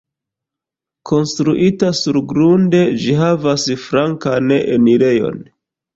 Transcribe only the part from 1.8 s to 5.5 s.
surgrunde, ĝi havas flankan enirejon.